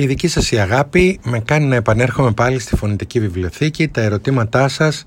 Η 0.00 0.06
δική 0.06 0.28
σας 0.28 0.50
η 0.50 0.58
αγάπη 0.58 1.20
με 1.24 1.40
κάνει 1.40 1.66
να 1.66 1.74
επανέρχομαι 1.74 2.32
πάλι 2.32 2.58
στη 2.58 2.76
φωνητική 2.76 3.20
βιβλιοθήκη, 3.20 3.88
τα 3.88 4.00
ερωτήματά 4.00 4.68
σας 4.68 5.04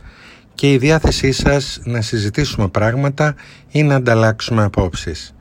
και 0.56 0.72
η 0.72 0.78
διάθεσή 0.78 1.32
σας 1.32 1.80
να 1.84 2.02
συζητήσουμε 2.02 2.68
πράγματα 2.68 3.36
ή 3.72 3.84
να 3.84 3.96
ανταλλάξουμε 3.96 4.64
απόψεις. 4.64 5.34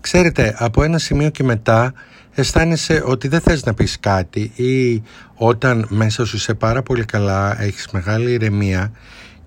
Ξέρετε, 0.00 0.54
από 0.58 0.82
ένα 0.82 0.98
σημείο 0.98 1.30
και 1.30 1.44
μετά 1.44 1.92
αισθάνεσαι 2.34 3.02
ότι 3.06 3.28
δεν 3.28 3.40
θες 3.40 3.64
να 3.64 3.74
πεις 3.74 4.00
κάτι 4.00 4.52
ή 4.54 5.02
όταν 5.34 5.86
μέσα 5.88 6.24
σου 6.24 6.36
είσαι 6.36 6.54
πάρα 6.54 6.82
πολύ 6.82 7.04
καλά, 7.04 7.62
έχεις 7.62 7.88
μεγάλη 7.92 8.32
ηρεμία 8.32 8.92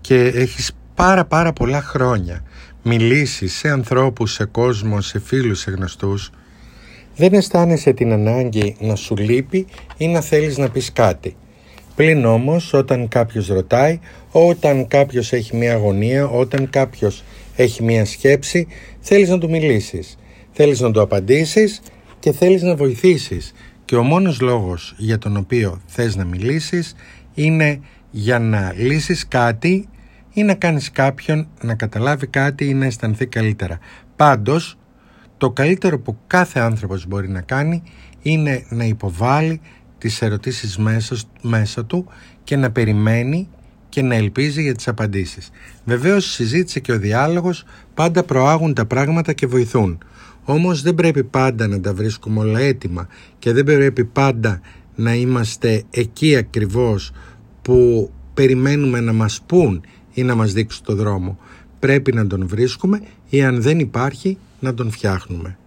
και 0.01 0.25
έχεις 0.25 0.71
πάρα 0.95 1.25
πάρα 1.25 1.53
πολλά 1.53 1.81
χρόνια 1.81 2.43
μιλήσεις 2.83 3.53
σε 3.53 3.69
ανθρώπους, 3.69 4.31
σε 4.33 4.45
κόσμο, 4.45 5.01
σε 5.01 5.19
φίλους, 5.19 5.59
σε 5.59 5.71
γνωστούς 5.71 6.29
δεν 7.15 7.33
αισθάνεσαι 7.33 7.93
την 7.93 8.11
ανάγκη 8.11 8.75
να 8.79 8.95
σου 8.95 9.15
λείπει 9.17 9.65
ή 9.97 10.07
να 10.07 10.21
θέλεις 10.21 10.57
να 10.57 10.69
πεις 10.69 10.91
κάτι. 10.91 11.35
Πλην 11.95 12.25
όμως 12.25 12.73
όταν 12.73 13.07
κάποιος 13.07 13.47
ρωτάει, 13.47 13.99
όταν 14.31 14.87
κάποιος 14.87 15.33
έχει 15.33 15.55
μία 15.55 15.73
αγωνία, 15.73 16.27
όταν 16.27 16.69
κάποιος 16.69 17.23
έχει 17.55 17.83
μία 17.83 18.05
σκέψη, 18.05 18.67
θέλεις 18.99 19.29
να 19.29 19.37
του 19.37 19.49
μιλήσεις. 19.49 20.17
Θέλεις 20.51 20.79
να 20.79 20.91
του 20.91 21.01
απαντήσεις 21.01 21.81
και 22.19 22.31
θέλεις 22.31 22.61
να 22.61 22.75
βοηθήσεις. 22.75 23.53
Και 23.85 23.95
ο 23.95 24.03
μόνος 24.03 24.41
λόγος 24.41 24.93
για 24.97 25.17
τον 25.17 25.37
οποίο 25.37 25.81
θες 25.85 26.15
να 26.15 26.25
μιλήσεις 26.25 26.95
είναι 27.33 27.79
για 28.11 28.39
να 28.39 28.73
λύσεις 28.77 29.27
κάτι 29.27 29.87
ή 30.33 30.43
να 30.43 30.53
κάνεις 30.53 30.91
κάποιον 30.91 31.47
να 31.61 31.75
καταλάβει 31.75 32.27
κάτι 32.27 32.65
ή 32.65 32.73
να 32.73 32.85
αισθανθεί 32.85 33.25
καλύτερα. 33.25 33.79
Πάντως, 34.15 34.77
το 35.41 35.51
καλύτερο 35.51 35.99
που 35.99 36.17
κάθε 36.27 36.59
άνθρωπος 36.59 37.07
μπορεί 37.07 37.29
να 37.29 37.41
κάνει 37.41 37.83
είναι 38.21 38.65
να 38.69 38.83
υποβάλει 38.83 39.61
τις 39.97 40.21
ερωτήσεις 40.21 40.77
μέσα, 40.77 41.15
μέσα 41.41 41.85
του 41.85 42.05
και 42.43 42.55
να 42.55 42.71
περιμένει 42.71 43.47
και 43.89 44.01
να 44.01 44.15
ελπίζει 44.15 44.61
για 44.61 44.75
τις 44.75 44.87
απαντήσεις. 44.87 45.49
Βεβαίως 45.85 46.25
η 46.25 46.31
συζήτηση 46.31 46.81
και 46.81 46.91
ο 46.91 46.97
διάλογος 46.97 47.63
πάντα 47.93 48.23
προάγουν 48.23 48.73
τα 48.73 48.85
πράγματα 48.85 49.33
και 49.33 49.47
βοηθούν. 49.47 49.97
Όμως 50.43 50.81
δεν 50.81 50.95
πρέπει 50.95 51.23
πάντα 51.23 51.67
να 51.67 51.81
τα 51.81 51.93
βρίσκουμε 51.93 52.39
όλα 52.39 52.59
έτοιμα 52.59 53.07
και 53.39 53.53
δεν 53.53 53.63
πρέπει 53.63 54.05
πάντα 54.05 54.61
να 54.95 55.13
είμαστε 55.13 55.83
εκεί 55.91 56.35
ακριβώς 56.35 57.11
που 57.61 58.09
περιμένουμε 58.33 58.99
να 58.99 59.13
μας 59.13 59.41
πούν 59.45 59.83
ή 60.13 60.23
να 60.23 60.35
μας 60.35 60.53
δείξουν 60.53 60.85
το 60.85 60.95
δρόμο. 60.95 61.37
Πρέπει 61.79 62.13
να 62.13 62.27
τον 62.27 62.47
βρίσκουμε 62.47 63.01
ή 63.29 63.43
αν 63.43 63.61
δεν 63.61 63.79
υπάρχει 63.79 64.37
να 64.61 64.73
τον 64.73 64.91
φτιάχνουμε. 64.91 65.57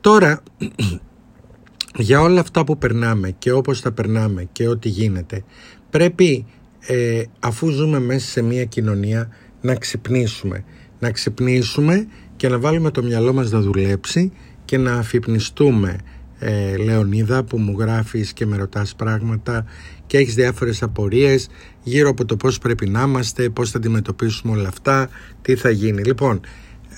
Τώρα, 0.00 0.42
για 1.96 2.20
όλα 2.20 2.40
αυτά 2.40 2.64
που 2.64 2.78
περνάμε 2.78 3.30
και 3.30 3.52
όπως 3.52 3.80
τα 3.80 3.92
περνάμε 3.92 4.48
και 4.52 4.68
ό,τι 4.68 4.88
γίνεται, 4.88 5.44
πρέπει 5.90 6.46
ε, 6.80 7.22
αφού 7.40 7.70
ζούμε 7.70 8.00
μέσα 8.00 8.28
σε 8.28 8.42
μια 8.42 8.64
κοινωνία 8.64 9.28
να 9.60 9.74
ξυπνήσουμε. 9.74 10.64
Να 10.98 11.10
ξυπνήσουμε 11.10 12.06
και 12.36 12.48
να 12.48 12.58
βάλουμε 12.58 12.90
το 12.90 13.02
μυαλό 13.02 13.32
μας 13.32 13.50
να 13.50 13.60
δουλέψει 13.60 14.32
και 14.64 14.78
να 14.78 14.94
αφυπνιστούμε 14.94 15.96
ε, 16.38 16.76
Λεωνίδα 16.76 17.44
που 17.44 17.58
μου 17.58 17.76
γράφεις 17.78 18.32
και 18.32 18.46
με 18.46 18.56
ρωτάς 18.56 18.94
πράγματα 18.94 19.64
και 20.06 20.18
έχεις 20.18 20.34
διάφορες 20.34 20.82
απορίες 20.82 21.48
γύρω 21.82 22.08
από 22.08 22.24
το 22.24 22.36
πώς 22.36 22.58
πρέπει 22.58 22.88
να 22.88 23.02
είμαστε, 23.02 23.48
πώς 23.48 23.70
θα 23.70 23.78
αντιμετωπίσουμε 23.78 24.52
όλα 24.52 24.68
αυτά, 24.68 25.08
τι 25.42 25.56
θα 25.56 25.70
γίνει. 25.70 26.02
Λοιπόν, 26.02 26.40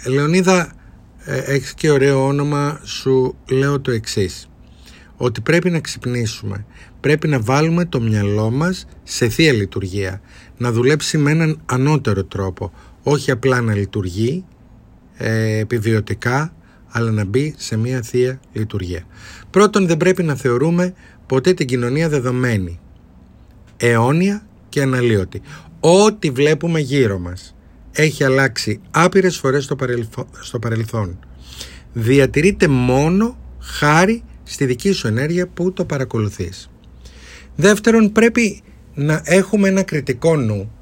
Λεωνίδα 0.06 0.60
ε, 0.60 0.70
έχεις 1.24 1.74
και 1.74 1.90
ωραίο 1.90 2.26
όνομα, 2.26 2.80
σου 2.84 3.36
λέω 3.50 3.80
το 3.80 3.90
εξής. 3.90 4.48
Ότι 5.16 5.40
πρέπει 5.40 5.70
να 5.70 5.80
ξυπνήσουμε. 5.80 6.66
Πρέπει 7.00 7.28
να 7.28 7.40
βάλουμε 7.40 7.84
το 7.84 8.00
μυαλό 8.00 8.50
μας 8.50 8.86
σε 9.02 9.28
θεία 9.28 9.52
λειτουργία. 9.52 10.20
Να 10.56 10.72
δουλέψει 10.72 11.18
με 11.18 11.30
έναν 11.30 11.60
ανώτερο 11.66 12.24
τρόπο. 12.24 12.72
Όχι 13.02 13.30
απλά 13.30 13.60
να 13.60 13.74
λειτουργεί 13.74 14.44
ε, 15.16 15.58
επιβιωτικά, 15.58 16.54
αλλά 16.88 17.10
να 17.10 17.24
μπει 17.24 17.54
σε 17.56 17.76
μια 17.76 18.02
θεία 18.02 18.40
λειτουργία. 18.52 19.02
Πρώτον, 19.50 19.86
δεν 19.86 19.96
πρέπει 19.96 20.22
να 20.22 20.34
θεωρούμε 20.34 20.94
ποτέ 21.26 21.52
την 21.52 21.66
κοινωνία 21.66 22.08
δεδομένη. 22.08 22.80
Αιώνια 23.76 24.46
και 24.68 24.82
αναλύωτη. 24.82 25.42
Ό,τι 25.80 26.30
βλέπουμε 26.30 26.80
γύρω 26.80 27.18
μας 27.18 27.54
έχει 27.92 28.24
αλλάξει 28.24 28.80
άπειρες 28.90 29.36
φορές 29.36 29.64
στο, 29.64 29.76
στο 30.40 30.58
παρελθόν. 30.58 31.18
Διατηρείται 31.92 32.68
μόνο 32.68 33.36
χάρη 33.58 34.22
στη 34.42 34.64
δική 34.64 34.92
σου 34.92 35.06
ενέργεια 35.06 35.46
που 35.46 35.72
το 35.72 35.84
παρακολουθείς. 35.84 36.70
Δεύτερον, 37.54 38.12
πρέπει 38.12 38.62
να 38.94 39.22
έχουμε 39.24 39.68
ένα 39.68 39.82
κριτικό 39.82 40.36
νου, 40.36 40.72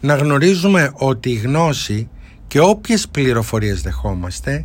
να 0.00 0.14
γνωρίζουμε 0.14 0.92
ότι 0.94 1.30
η 1.30 1.34
γνώση 1.34 2.08
και 2.46 2.60
όποιες 2.60 3.08
πληροφορίες 3.08 3.82
δεχόμαστε 3.82 4.64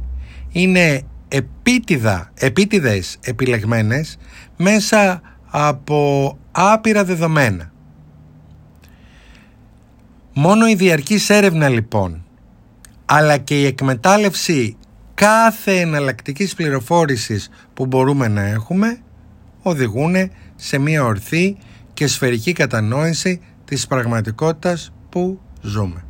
είναι 0.51 1.01
επίτηδα, 1.27 2.31
επίτηδες 2.33 3.17
επιλεγμένες 3.21 4.17
μέσα 4.57 5.21
από 5.45 6.37
άπειρα 6.51 7.03
δεδομένα. 7.03 7.73
Μόνο 10.37 10.67
η 10.67 10.75
διαρκής 10.75 11.29
έρευνα 11.29 11.69
λοιπόν, 11.69 12.23
αλλά 13.05 13.37
και 13.37 13.61
η 13.61 13.65
εκμετάλλευση 13.65 14.77
κάθε 15.13 15.79
εναλλακτικής 15.79 16.55
πληροφόρησης 16.55 17.49
που 17.73 17.85
μπορούμε 17.85 18.27
να 18.27 18.41
έχουμε, 18.41 18.99
οδηγούν 19.61 20.15
σε 20.55 20.77
μια 20.77 21.03
ορθή 21.03 21.57
και 21.93 22.07
σφαιρική 22.07 22.53
κατανόηση 22.53 23.41
της 23.65 23.87
πραγματικότητας 23.87 24.93
που 25.09 25.39
ζούμε. 25.61 26.03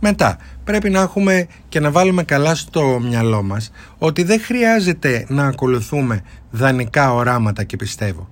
Μετά, 0.00 0.38
πρέπει 0.64 0.90
να 0.90 1.00
έχουμε 1.00 1.46
και 1.68 1.80
να 1.80 1.90
βάλουμε 1.90 2.22
καλά 2.22 2.54
στο 2.54 3.00
μυαλό 3.02 3.42
μας 3.42 3.70
ότι 3.98 4.22
δεν 4.22 4.40
χρειάζεται 4.40 5.26
να 5.28 5.46
ακολουθούμε 5.46 6.22
δανεικά 6.50 7.12
οράματα 7.12 7.64
και 7.64 7.76
πιστεύω. 7.76 8.28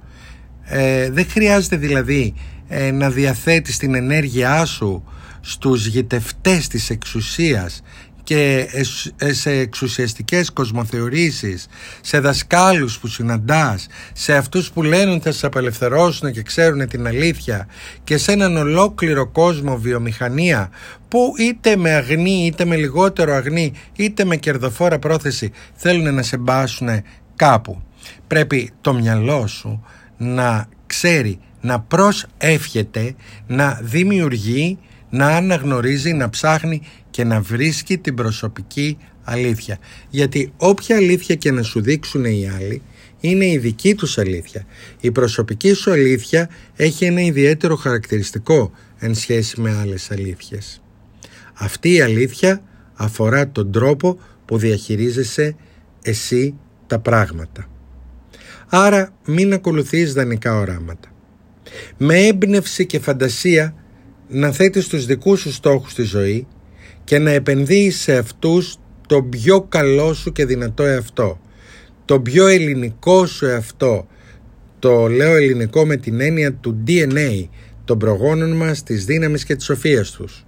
Ε, 0.65 1.11
δεν 1.11 1.27
χρειάζεται 1.29 1.77
δηλαδή 1.77 2.35
ε, 2.69 2.91
να 2.91 3.11
διαθέτεις 3.11 3.77
την 3.79 3.95
ενέργειά 3.95 4.65
σου 4.65 5.05
στους 5.41 5.87
γητευτές 5.87 6.69
της 6.69 6.91
εξουσίας 6.91 7.83
και 8.23 8.69
ε, 9.17 9.33
σε 9.33 9.51
εξουσιαστικές 9.51 10.53
κοσμοθεωρήσεις, 10.53 11.67
σε 12.01 12.21
δασκάλους 12.21 12.99
που 12.99 13.07
συναντάς, 13.07 13.87
σε 14.13 14.37
αυτούς 14.37 14.71
που 14.71 14.83
λένε 14.83 15.11
ότι 15.11 15.21
θα 15.23 15.33
σε 15.33 15.47
απελευθερώσουν 15.47 16.33
και 16.33 16.43
ξέρουν 16.43 16.89
την 16.89 17.07
αλήθεια 17.07 17.69
και 18.05 18.17
σε 18.17 18.33
έναν 18.33 18.57
ολόκληρο 18.57 19.27
κόσμο 19.27 19.79
βιομηχανία 19.79 20.71
που 21.09 21.33
είτε 21.39 21.77
με 21.77 21.95
αγνή 21.95 22.47
είτε 22.47 22.65
με 22.65 22.77
λιγότερο 22.77 23.35
αγνή 23.35 23.73
είτε 23.97 24.25
με 24.25 24.37
κερδοφόρα 24.37 24.99
πρόθεση 24.99 25.53
θέλουν 25.75 26.15
να 26.15 26.23
σε 26.23 26.37
μπάσουν 26.37 26.89
κάπου. 27.37 27.83
Πρέπει 28.27 28.71
το 28.81 28.95
μυαλό 28.95 29.47
σου 29.47 29.85
να 30.17 30.69
ξέρει, 30.93 31.39
να 31.61 31.81
προσεύχεται, 31.81 33.15
να 33.47 33.81
δημιουργεί, 33.83 34.79
να 35.11 35.27
αναγνωρίζει, 35.27 36.13
να 36.13 36.31
ψάχνει 36.31 36.83
και 37.11 37.25
να 37.25 37.41
βρίσκει 37.41 37.99
την 37.99 38.15
προσωπική 38.15 38.99
αλήθεια. 39.25 39.79
Γιατί 40.11 40.53
όποια 40.57 40.97
αλήθεια 40.97 41.35
και 41.35 41.51
να 41.51 41.63
σου 41.63 41.81
δείξουν 41.81 42.25
οι 42.25 42.49
άλλοι, 42.49 42.83
είναι 43.21 43.47
η 43.47 43.59
δική 43.59 43.95
τους 43.95 44.19
αλήθεια. 44.19 44.67
Η 45.01 45.11
προσωπική 45.11 45.73
σου 45.73 45.91
αλήθεια 45.91 46.49
έχει 46.77 47.05
ένα 47.05 47.21
ιδιαίτερο 47.21 47.77
χαρακτηριστικό 47.77 48.73
εν 48.99 49.15
σχέση 49.15 49.61
με 49.61 49.77
άλλες 49.81 50.11
αλήθειες. 50.11 50.83
Αυτή 51.53 51.93
η 51.93 52.01
αλήθεια 52.01 52.63
αφορά 52.95 53.51
τον 53.51 53.73
τρόπο 53.73 54.19
που 54.45 54.59
διαχειρίζεσαι 54.59 55.57
εσύ 56.03 56.55
τα 56.87 56.99
πράγματα. 56.99 57.72
Άρα 58.75 59.15
μην 59.27 59.53
ακολουθείς 59.53 60.13
δανεικά 60.13 60.59
οράματα. 60.59 61.09
Με 61.97 62.19
έμπνευση 62.19 62.87
και 62.87 62.99
φαντασία 62.99 63.75
να 64.29 64.53
θέτεις 64.53 64.87
τους 64.87 65.07
δικούς 65.07 65.41
σου 65.41 65.53
στόχους 65.53 65.93
στη 65.93 66.03
ζωή 66.03 66.47
και 67.05 67.19
να 67.19 67.31
επενδύεις 67.31 68.01
σε 68.01 68.17
αυτούς 68.17 68.77
το 69.07 69.23
πιο 69.23 69.63
καλό 69.63 70.15
σου 70.15 70.33
και 70.33 70.47
δυνατό 70.47 70.83
εαυτό. 70.83 71.41
Το 72.05 72.21
πιο 72.21 72.47
ελληνικό 72.47 73.27
σου 73.27 73.47
εαυτό. 73.47 74.07
Το 74.79 75.07
λέω 75.07 75.37
ελληνικό 75.37 75.87
με 75.87 75.97
την 75.97 76.21
έννοια 76.21 76.53
του 76.55 76.83
DNA 76.87 77.49
των 77.85 77.99
προγόνων 77.99 78.53
μας, 78.53 78.83
της 78.83 79.05
δύναμης 79.05 79.45
και 79.45 79.57
της 79.57 79.65
σοφίας 79.65 80.11
τους. 80.11 80.47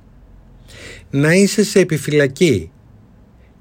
Να 1.11 1.33
είσαι 1.33 1.65
σε 1.65 1.79
επιφυλακή 1.81 2.71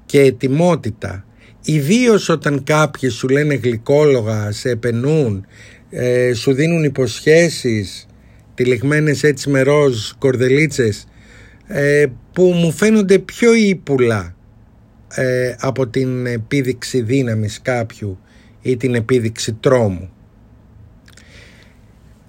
και 0.06 0.20
ετοιμότητα 0.20 1.24
Ιδίως 1.66 2.28
όταν 2.28 2.64
κάποιοι 2.64 3.08
σου 3.08 3.28
λένε 3.28 3.54
γλυκόλογα, 3.54 4.52
σε 4.52 4.70
επενούν, 4.70 5.46
ε, 5.90 6.32
σου 6.32 6.52
δίνουν 6.52 6.84
υποσχέσεις 6.84 8.06
τυλιγμένες 8.54 9.22
έτσι 9.22 9.50
με 9.50 9.62
ροζ 9.62 10.10
κορδελίτσες 10.18 11.06
ε, 11.66 12.06
που 12.32 12.42
μου 12.42 12.72
φαίνονται 12.72 13.18
πιο 13.18 13.54
ύπουλα 13.54 14.34
ε, 15.14 15.54
από 15.58 15.86
την 15.86 16.26
επίδειξη 16.26 17.02
δύναμης 17.02 17.60
κάποιου 17.62 18.18
ή 18.62 18.76
την 18.76 18.94
επίδειξη 18.94 19.52
τρόμου. 19.52 20.10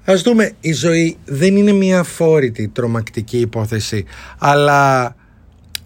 Ας 0.06 0.22
δούμε, 0.22 0.52
η 0.60 0.74
ζωή 0.74 1.18
δεν 1.26 1.56
είναι 1.56 1.72
μια 1.72 2.00
αφόρητη 2.00 2.68
τρομακτική 2.68 3.38
υπόθεση, 3.38 4.06
αλλά 4.38 5.16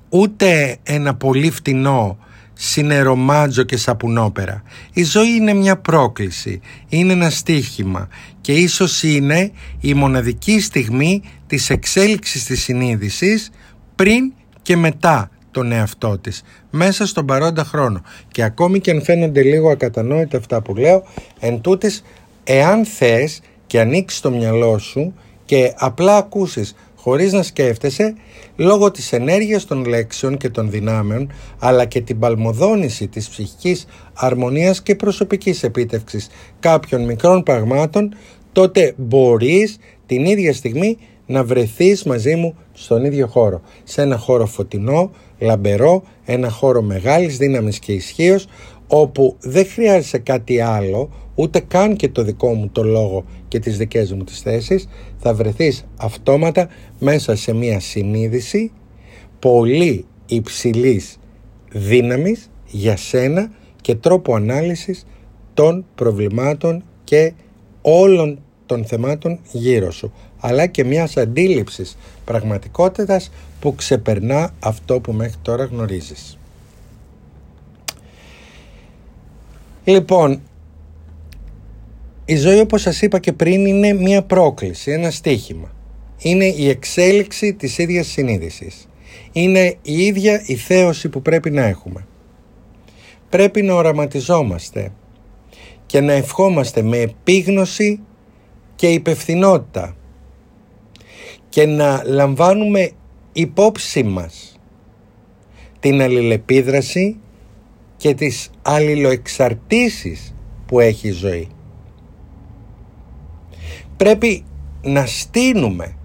ούτε 0.10 0.78
ένα 0.84 1.16
πολύ 1.16 1.52
φτηνό 1.52 2.18
συνερομάτζο 2.62 3.64
και 3.64 3.78
σαπουνόπερα. 3.78 4.64
Η 4.94 5.04
ζωή 5.04 5.30
είναι 5.30 5.54
μια 5.54 5.78
πρόκληση, 5.78 6.60
είναι 6.90 7.14
ένα 7.14 7.30
στίχημα 7.30 8.08
και 8.42 8.54
ίσως 8.54 9.04
είναι 9.04 9.52
η 9.80 9.94
μοναδική 9.94 10.60
στιγμή 10.60 11.22
της 11.48 11.70
εξέλιξης 11.70 12.46
της 12.46 12.64
συνείδησης 12.64 13.52
πριν 13.96 14.34
και 14.62 14.76
μετά 14.76 15.30
τον 15.52 15.72
εαυτό 15.72 16.18
της 16.18 16.44
μέσα 16.70 17.06
στον 17.06 17.26
παρόντα 17.26 17.64
χρόνο 17.64 18.02
και 18.28 18.44
ακόμη 18.44 18.80
και 18.80 18.92
αν 18.92 19.02
φαίνονται 19.02 19.42
λίγο 19.42 19.70
ακατανόητα 19.70 20.38
αυτά 20.38 20.62
που 20.62 20.76
λέω 20.76 21.04
εν 21.40 21.62
τούτης, 21.62 22.04
εάν 22.44 22.86
θες 22.86 23.42
και 23.68 23.80
ανοίξεις 23.80 24.20
το 24.20 24.32
μυαλό 24.32 24.78
σου 24.78 25.14
και 25.46 25.74
απλά 25.78 26.18
ακούσεις 26.18 26.76
χωρίς 27.02 27.34
να 27.34 27.44
σκέφτεσαι 27.44 28.14
λόγω 28.56 28.92
της 28.92 29.14
ενέργειας 29.14 29.66
των 29.66 29.86
λέξεων 29.86 30.38
και 30.38 30.50
των 30.50 30.70
δυνάμεων 30.70 31.32
αλλά 31.60 31.86
και 31.86 32.02
την 32.02 32.20
παλμοδόνηση 32.20 33.08
της 33.08 33.30
ψυχικής 33.30 33.86
αρμονίας 34.14 34.82
και 34.82 34.96
προσωπικής 34.96 35.64
επίτευξης 35.64 36.28
κάποιων 36.60 37.06
μικρών 37.06 37.44
πραγμάτων 37.44 38.16
τότε 38.52 38.94
μπορείς 38.98 39.78
την 40.06 40.26
ίδια 40.26 40.54
στιγμή 40.54 40.98
να 41.26 41.44
βρεθείς 41.44 42.04
μαζί 42.04 42.36
μου 42.36 42.56
στον 42.74 43.06
ίδιο 43.06 43.28
χώρο. 43.28 43.62
Σε 43.84 44.02
ένα 44.02 44.18
χώρο 44.18 44.46
φωτεινό, 44.46 45.12
λαμπερό, 45.40 46.04
ένα 46.26 46.50
χώρο 46.50 46.82
μεγάλης 46.82 47.38
δύναμης 47.38 47.80
και 47.80 47.94
ισχύως, 47.94 48.48
όπου 48.88 49.36
δεν 49.40 49.66
χρειάζεσαι 49.66 50.18
κάτι 50.18 50.60
άλλο, 50.60 51.10
ούτε 51.36 51.60
καν 51.60 51.96
και 51.96 52.10
το 52.10 52.24
δικό 52.24 52.54
μου 52.54 52.70
το 52.72 52.84
λόγο 52.84 53.24
και 53.50 53.60
τις 53.60 53.78
δικές 53.78 54.14
μου 54.14 54.24
τις 54.24 54.40
θέσεις, 54.40 54.88
θα 55.18 55.34
βρεθείς 55.34 55.86
αυτόματα 55.98 56.70
μέσα 57.00 57.36
σε 57.36 57.54
μια 57.54 57.80
συνείδηση 57.80 58.72
πολύ 59.40 60.06
υψηλής 60.26 61.18
δύναμης 61.72 62.50
για 62.68 62.98
σένα 62.98 63.52
και 63.82 63.96
τρόπο 63.96 64.36
ανάλυσης 64.36 65.06
των 65.54 65.86
προβλημάτων 65.96 66.84
και 67.04 67.34
όλων 67.82 68.40
των 68.66 68.86
θεμάτων 68.86 69.40
γύρω 69.52 69.92
σου 69.92 70.14
αλλά 70.40 70.66
και 70.66 70.84
μιας 70.84 71.18
αντίληψης 71.18 71.98
πραγματικότητας 72.26 73.32
που 73.60 73.76
ξεπερνά 73.76 74.54
αυτό 74.60 75.00
που 75.00 75.14
μέχρι 75.14 75.38
τώρα 75.42 75.64
γνωρίζεις. 75.64 76.38
Λοιπόν, 79.84 80.42
η 82.30 82.36
ζωή 82.36 82.60
όπως 82.60 82.82
σας 82.82 83.02
είπα 83.02 83.20
και 83.20 83.34
πριν 83.34 83.66
είναι 83.66 83.94
μια 83.94 84.24
πρόκληση, 84.24 84.92
ένα 84.92 85.12
στίχημα. 85.12 85.72
Είναι 86.18 86.46
η 86.46 86.70
εξέλιξη 86.70 87.54
της 87.54 87.78
ίδιας 87.78 88.08
συνείδησης. 88.08 88.88
Είναι 89.32 89.78
η 89.82 90.06
ίδια 90.06 90.44
η 90.46 90.56
θέωση 90.56 91.10
που 91.10 91.22
πρέπει 91.22 91.52
να 91.52 91.66
έχουμε. 91.66 92.08
Πρέπει 93.30 93.62
να 93.62 93.74
οραματιζόμαστε 93.74 94.92
και 95.86 96.02
να 96.02 96.14
ευχόμαστε 96.14 96.82
με 96.82 96.98
επίγνωση 96.98 98.00
και 98.76 98.88
υπευθυνότητα 98.88 99.96
και 101.50 101.66
να 101.66 102.04
λαμβάνουμε 102.06 102.92
υπόψη 103.34 104.04
μας 104.04 104.60
την 105.80 106.02
αλληλεπίδραση 106.02 107.20
και 107.98 108.14
τις 108.14 108.50
αλληλοεξαρτήσεις 108.62 110.36
που 110.66 110.80
έχει 110.80 111.08
η 111.08 111.12
ζωή. 111.12 111.48
Πρέπει 114.00 114.44
να 114.82 115.06
στείνουμε 115.06 115.96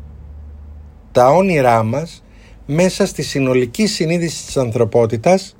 τα 1.12 1.28
όνειρά 1.28 1.82
μας 1.82 2.24
μέσα 2.66 3.06
στη 3.06 3.22
συνολική 3.22 3.86
συνείδηση 3.86 4.44
της 4.46 4.56
ανθρωπότητας 4.56 5.56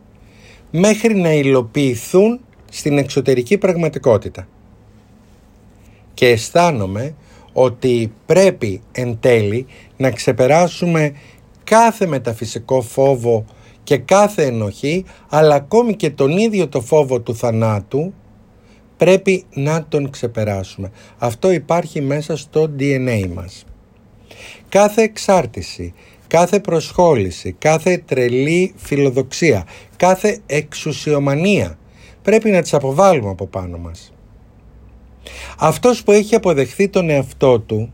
μέχρι 0.70 1.14
να 1.14 1.32
υλοποιηθούν 1.32 2.40
στην 2.70 2.98
εξωτερική 2.98 3.58
πραγματικότητα. 3.58 4.48
Και 6.14 6.28
αισθάνομαι 6.28 7.14
ότι 7.52 8.12
πρέπει 8.26 8.80
εν 8.92 9.18
τέλει 9.20 9.66
να 9.96 10.10
ξεπεράσουμε 10.10 11.12
κάθε 11.64 12.06
μεταφυσικό 12.06 12.80
φόβο 12.80 13.44
και 13.82 13.96
κάθε 13.96 14.44
ενοχή 14.44 15.04
αλλά 15.28 15.54
ακόμη 15.54 15.94
και 15.94 16.10
τον 16.10 16.38
ίδιο 16.38 16.68
το 16.68 16.80
φόβο 16.80 17.20
του 17.20 17.36
θανάτου 17.36 18.12
πρέπει 19.04 19.44
να 19.54 19.84
τον 19.88 20.10
ξεπεράσουμε. 20.10 20.90
Αυτό 21.18 21.50
υπάρχει 21.50 22.00
μέσα 22.00 22.36
στο 22.36 22.70
DNA 22.78 23.28
μας. 23.34 23.64
Κάθε 24.68 25.02
εξάρτηση, 25.02 25.94
κάθε 26.26 26.60
προσχόληση, 26.60 27.52
κάθε 27.58 28.02
τρελή 28.06 28.74
φιλοδοξία, 28.76 29.66
κάθε 29.96 30.38
εξουσιομανία 30.46 31.78
πρέπει 32.22 32.50
να 32.50 32.62
τις 32.62 32.74
αποβάλουμε 32.74 33.30
από 33.30 33.46
πάνω 33.46 33.78
μας. 33.78 34.12
Αυτός 35.58 36.02
που 36.02 36.12
έχει 36.12 36.34
αποδεχθεί 36.34 36.88
τον 36.88 37.10
εαυτό 37.10 37.60
του 37.60 37.92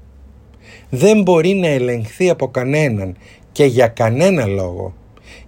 δεν 0.91 1.23
μπορεί 1.23 1.55
να 1.55 1.69
ελεγχθεί 1.69 2.31
από 2.31 2.49
κανέναν 2.49 3.17
και 3.53 3.65
για 3.65 3.87
κανένα 3.89 4.47
λόγο. 4.47 4.95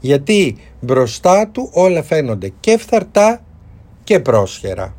Γιατί 0.00 0.56
μπροστά 0.81 1.49
του 1.49 1.70
όλα 1.73 2.03
φαίνονται 2.03 2.53
και 2.61 2.79
φθαρτά 2.79 3.44
και 4.05 4.20
πρόσχερα. 4.20 4.97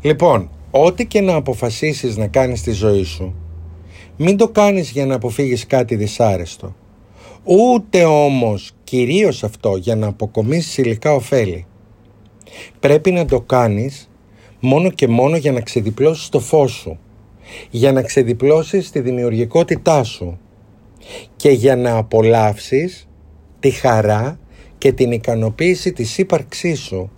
Λοιπόν, 0.00 0.50
ό,τι 0.70 1.06
και 1.06 1.20
να 1.20 1.34
αποφασίσεις 1.34 2.16
να 2.16 2.26
κάνεις 2.26 2.58
στη 2.58 2.70
ζωή 2.70 3.02
σου, 3.02 3.34
μην 4.16 4.36
το 4.36 4.48
κάνεις 4.48 4.90
για 4.90 5.06
να 5.06 5.14
αποφύγεις 5.14 5.66
κάτι 5.66 5.96
δυσάρεστο. 5.96 6.74
Ούτε 7.44 8.04
όμως 8.04 8.72
κυρίως 8.84 9.44
αυτό 9.44 9.76
για 9.76 9.96
να 9.96 10.06
αποκομίσεις 10.06 10.78
υλικά 10.78 11.14
ωφέλη. 11.14 11.66
Πρέπει 12.80 13.10
να 13.10 13.24
το 13.24 13.40
κάνεις 13.40 14.10
μόνο 14.60 14.90
και 14.90 15.08
μόνο 15.08 15.36
για 15.36 15.52
να 15.52 15.60
ξεδιπλώσεις 15.60 16.28
το 16.28 16.40
φως 16.40 16.72
σου, 16.72 16.98
για 17.70 17.92
να 17.92 18.02
ξεδιπλώσεις 18.02 18.90
τη 18.90 19.00
δημιουργικότητά 19.00 20.04
σου 20.04 20.38
και 21.36 21.50
για 21.50 21.76
να 21.76 21.96
απολαύσεις 21.96 23.08
τη 23.60 23.70
χαρά 23.70 24.38
και 24.78 24.92
την 24.92 25.12
ικανοποίηση 25.12 25.92
της 25.92 26.18
ύπαρξής 26.18 26.80
σου 26.80 27.10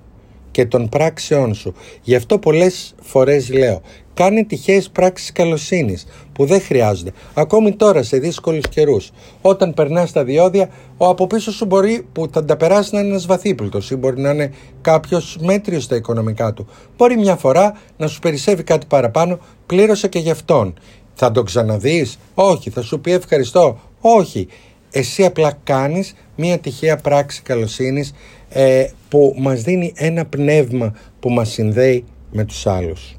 και 0.58 0.66
των 0.66 0.88
πράξεών 0.88 1.54
σου. 1.54 1.74
Γι' 2.02 2.14
αυτό 2.14 2.38
πολλές 2.38 2.94
φορές 3.02 3.52
λέω, 3.52 3.80
κάνε 4.14 4.44
τυχαίες 4.44 4.90
πράξεις 4.90 5.32
καλοσύνης 5.32 6.06
που 6.32 6.46
δεν 6.46 6.60
χρειάζονται. 6.60 7.12
Ακόμη 7.34 7.72
τώρα 7.76 8.02
σε 8.02 8.18
δύσκολους 8.18 8.68
καιρούς, 8.68 9.10
όταν 9.40 9.74
περνάς 9.74 10.12
τα 10.12 10.24
διόδια, 10.24 10.70
ο 10.96 11.08
από 11.08 11.26
πίσω 11.26 11.52
σου 11.52 11.64
μπορεί 11.64 12.06
που 12.12 12.28
θα 12.32 12.44
τα 12.44 12.56
περάσει 12.56 12.94
να 12.94 13.00
είναι 13.00 13.08
ένας 13.08 13.26
βαθύπλουτος 13.26 13.90
ή 13.90 13.96
μπορεί 13.96 14.20
να 14.20 14.30
είναι 14.30 14.52
κάποιος 14.80 15.38
μέτριος 15.40 15.84
στα 15.84 15.96
οικονομικά 15.96 16.52
του. 16.52 16.66
Μπορεί 16.96 17.16
μια 17.16 17.36
φορά 17.36 17.78
να 17.96 18.06
σου 18.06 18.18
περισσεύει 18.18 18.62
κάτι 18.62 18.86
παραπάνω, 18.86 19.38
πλήρωσε 19.66 20.08
και 20.08 20.18
γι' 20.18 20.30
αυτόν. 20.30 20.74
Θα 21.14 21.30
τον 21.30 21.44
ξαναδείς, 21.44 22.18
όχι, 22.34 22.70
θα 22.70 22.82
σου 22.82 23.00
πει 23.00 23.12
ευχαριστώ, 23.12 23.80
όχι. 24.00 24.48
Εσύ 24.90 25.24
απλά 25.24 25.58
κάνεις 25.64 26.14
μια 26.36 26.58
τυχαία 26.58 26.96
πράξη 26.96 27.42
καλοσύνης 27.42 28.12
ε, 28.48 28.86
που 29.08 29.34
μας 29.38 29.62
δίνει 29.62 29.92
ένα 29.96 30.26
πνεύμα 30.26 30.92
που 31.20 31.30
μας 31.30 31.50
συνδέει 31.50 32.04
με 32.30 32.44
τους 32.44 32.66
άλλους. 32.66 33.16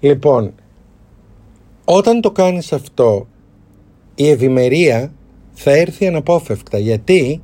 Λοιπόν, 0.00 0.54
όταν 1.84 2.20
το 2.20 2.30
κάνεις 2.30 2.72
αυτό, 2.72 3.26
η 4.14 4.28
ευημερία 4.28 5.12
θα 5.52 5.70
έρθει 5.70 6.06
αναπόφευκτα 6.06 6.78
γιατί 6.78 7.42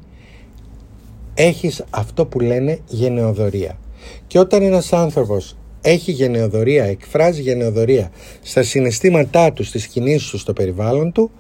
έχεις 1.35 1.85
αυτό 1.90 2.26
που 2.26 2.40
λένε 2.40 2.78
γενεοδορία. 2.87 3.78
Και 4.26 4.38
όταν 4.38 4.62
ένας 4.62 4.92
άνθρωπος 4.92 5.57
έχει 5.81 6.12
γενεοδορία, 6.12 6.85
εκφράζει 6.85 7.42
γενεοδορία 7.42 8.11
στα 8.42 8.62
συναισθήματά 8.62 9.52
του, 9.52 9.64
στις 9.64 9.87
κινήσεις 9.87 10.31
του, 10.31 10.38
στο 10.38 10.52
περιβάλλον 10.52 11.12
του, 11.12 11.31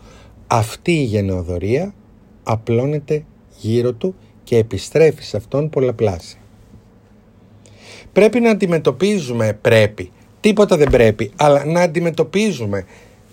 αυτή 0.46 0.92
η 0.92 1.04
γενεοδορία 1.04 1.94
απλώνεται 2.42 3.24
γύρω 3.62 3.92
του 3.92 4.14
και 4.44 4.56
επιστρέφει 4.56 5.22
σε 5.22 5.36
αυτόν 5.36 5.70
πολλαπλάσια. 5.70 6.38
Πρέπει 8.12 8.40
να 8.40 8.50
αντιμετωπίζουμε, 8.50 9.58
πρέπει, 9.60 10.10
τίποτα 10.40 10.76
δεν 10.76 10.90
πρέπει, 10.90 11.30
αλλά 11.36 11.64
να 11.64 11.80
αντιμετωπίζουμε. 11.80 12.84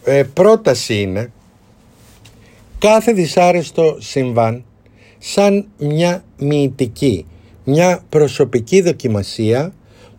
Ε, 0.03 0.23
πρόταση 0.33 1.01
είναι 1.01 1.31
κάθε 2.79 3.11
δυσάρεστο 3.11 3.97
συμβάν 3.99 4.63
σαν 5.17 5.67
μια 5.77 6.23
μυητική, 6.37 7.25
μια 7.63 8.03
προσωπική 8.09 8.81
δοκιμασία 8.81 9.73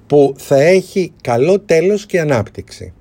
που 0.06 0.34
θα 0.36 0.60
έχει 0.60 1.12
καλό 1.20 1.60
τέλος 1.60 2.06
και 2.06 2.20
ανάπτυξη. 2.20 2.92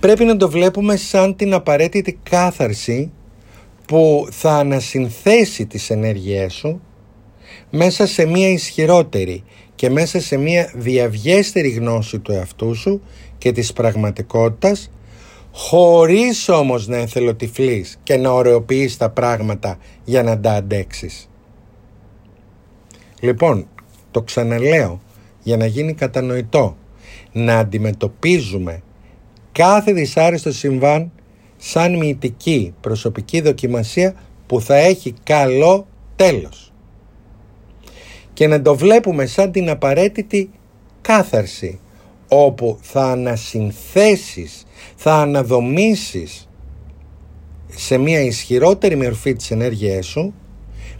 Πρέπει 0.00 0.24
να 0.24 0.36
το 0.36 0.50
βλέπουμε 0.50 0.96
σαν 0.96 1.36
την 1.36 1.52
απαραίτητη 1.52 2.18
κάθαρση 2.30 3.10
που 3.86 4.26
θα 4.30 4.52
ανασυνθέσει 4.52 5.66
τις 5.66 5.90
ενέργειές 5.90 6.52
σου 6.52 6.80
μέσα 7.70 8.06
σε 8.06 8.24
μια 8.24 8.48
ισχυρότερη 8.48 9.44
και 9.74 9.90
μέσα 9.90 10.20
σε 10.20 10.36
μια 10.36 10.72
διαβιέστερη 10.74 11.68
γνώση 11.68 12.18
του 12.18 12.32
εαυτού 12.32 12.74
σου 12.74 13.02
και 13.38 13.52
της 13.52 13.72
πραγματικότητας 13.72 14.90
χωρίς 15.52 16.48
όμως 16.48 16.88
να 16.88 16.96
εθελοτυφλείς 16.96 17.98
και 18.02 18.16
να 18.16 18.30
ωρεοποιείς 18.30 18.96
τα 18.96 19.10
πράγματα 19.10 19.78
για 20.04 20.22
να 20.22 20.40
τα 20.40 20.52
αντέξεις. 20.52 21.28
Λοιπόν, 23.20 23.68
το 24.10 24.22
ξαναλέω 24.22 25.00
για 25.42 25.56
να 25.56 25.66
γίνει 25.66 25.94
κατανοητό 25.94 26.76
να 27.32 27.58
αντιμετωπίζουμε 27.58 28.82
κάθε 29.52 29.92
δυσάρεστο 29.92 30.52
συμβάν 30.52 31.12
σαν 31.66 31.96
μυητική 31.96 32.74
προσωπική 32.80 33.40
δοκιμασία 33.40 34.14
που 34.46 34.60
θα 34.60 34.76
έχει 34.76 35.14
καλό 35.22 35.86
τέλος. 36.16 36.72
Και 38.32 38.46
να 38.46 38.62
το 38.62 38.76
βλέπουμε 38.76 39.26
σαν 39.26 39.52
την 39.52 39.70
απαραίτητη 39.70 40.50
κάθαρση 41.00 41.80
όπου 42.28 42.78
θα 42.80 43.04
ανασυνθέσεις, 43.04 44.66
θα 44.96 45.14
αναδομήσεις 45.14 46.48
σε 47.68 47.98
μια 47.98 48.20
ισχυρότερη 48.20 48.96
μορφή 48.96 49.32
της 49.32 49.50
ενέργειάς 49.50 50.06
σου 50.06 50.34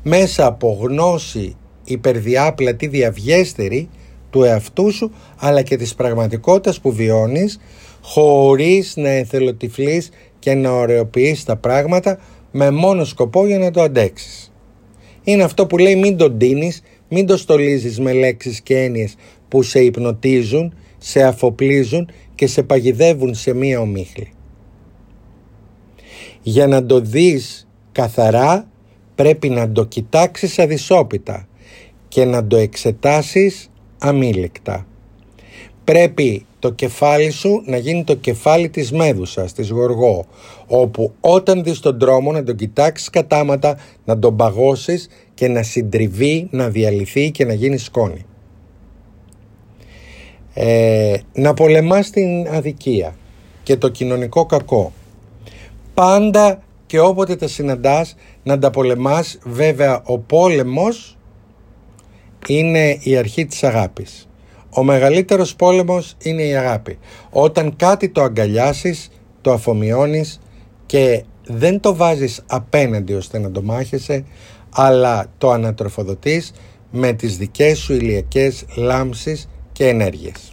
μέσα 0.02 0.46
από 0.46 0.78
γνώση 0.80 1.56
υπερδιάπλατη 1.84 2.86
διαβιέστερη 2.86 3.88
του 4.30 4.42
εαυτού 4.42 4.92
σου 4.92 5.12
αλλά 5.36 5.62
και 5.62 5.76
της 5.76 5.94
πραγματικότητας 5.94 6.80
που 6.80 6.92
βιώνεις 6.92 7.60
χωρίς 8.02 8.96
να 8.96 9.08
εθελοτυφλείς 9.08 10.10
και 10.44 10.54
να 10.54 10.70
ωρεοποιείς 10.70 11.44
τα 11.44 11.56
πράγματα 11.56 12.18
με 12.50 12.70
μόνο 12.70 13.04
σκοπό 13.04 13.46
για 13.46 13.58
να 13.58 13.70
το 13.70 13.82
αντέξεις. 13.82 14.52
Είναι 15.22 15.42
αυτό 15.42 15.66
που 15.66 15.78
λέει 15.78 15.96
μην 15.96 16.16
τον 16.16 16.38
τίνεις, 16.38 16.82
μην 17.08 17.26
το 17.26 17.36
στολίζεις 17.36 18.00
με 18.00 18.12
λέξεις 18.12 18.60
και 18.60 18.78
έννοιες 18.82 19.14
που 19.48 19.62
σε 19.62 19.80
υπνοτίζουν, 19.80 20.74
σε 20.98 21.22
αφοπλίζουν 21.22 22.10
και 22.34 22.46
σε 22.46 22.62
παγιδεύουν 22.62 23.34
σε 23.34 23.52
μία 23.54 23.80
ομίχλη. 23.80 24.32
Για 26.42 26.66
να 26.66 26.86
το 26.86 27.00
δεις 27.00 27.68
καθαρά 27.92 28.68
πρέπει 29.14 29.48
να 29.48 29.72
το 29.72 29.84
κοιτάξεις 29.84 30.58
αδυσόπιτα 30.58 31.48
και 32.08 32.24
να 32.24 32.46
το 32.46 32.56
εξετάσεις 32.56 33.70
αμήλικτα. 33.98 34.86
Πρέπει 35.84 36.46
το 36.58 36.70
κεφάλι 36.70 37.30
σου 37.30 37.62
να 37.66 37.76
γίνει 37.76 38.04
το 38.04 38.14
κεφάλι 38.14 38.68
της 38.68 38.92
Μέδουσας, 38.92 39.52
της 39.52 39.70
Γοργό, 39.70 40.26
όπου 40.66 41.12
όταν 41.20 41.62
δεις 41.62 41.80
τον 41.80 41.98
τρόμο 41.98 42.32
να 42.32 42.42
τον 42.42 42.56
κοιτάξεις 42.56 43.10
κατάματα, 43.10 43.78
να 44.04 44.18
τον 44.18 44.36
παγώσεις 44.36 45.08
και 45.34 45.48
να 45.48 45.62
συντριβεί, 45.62 46.48
να 46.50 46.68
διαλυθεί 46.68 47.30
και 47.30 47.44
να 47.44 47.52
γίνει 47.52 47.78
σκόνη. 47.78 48.26
Ε, 50.54 51.16
να 51.32 51.54
πολεμάς 51.54 52.10
την 52.10 52.48
αδικία 52.48 53.16
και 53.62 53.76
το 53.76 53.88
κοινωνικό 53.88 54.46
κακό. 54.46 54.92
Πάντα 55.94 56.62
και 56.86 57.00
όποτε 57.00 57.36
τα 57.36 57.48
συναντάς 57.48 58.16
να 58.42 58.58
τα 58.58 58.70
πολεμάς, 58.70 59.38
βέβαια 59.44 60.02
ο 60.04 60.18
πόλεμος 60.18 61.18
είναι 62.48 62.98
η 63.02 63.16
αρχή 63.16 63.46
της 63.46 63.64
αγάπης. 63.64 64.28
Ο 64.76 64.82
μεγαλύτερος 64.82 65.56
πόλεμος 65.56 66.16
είναι 66.22 66.42
η 66.42 66.56
αγάπη. 66.56 66.98
Όταν 67.30 67.76
κάτι 67.76 68.08
το 68.08 68.22
αγκαλιάσεις, 68.22 69.10
το 69.40 69.52
αφομοιώνεις 69.52 70.40
και 70.86 71.24
δεν 71.46 71.80
το 71.80 71.94
βάζεις 71.94 72.42
απέναντι 72.46 73.14
ώστε 73.14 73.38
να 73.38 73.50
το 73.50 73.62
μάχεσαι, 73.62 74.24
αλλά 74.70 75.26
το 75.38 75.50
ανατροφοδοτείς 75.50 76.52
με 76.90 77.12
τις 77.12 77.36
δικές 77.36 77.78
σου 77.78 77.92
ηλιακές 77.92 78.64
λάμψεις 78.76 79.48
και 79.72 79.88
ενέργειες. 79.88 80.52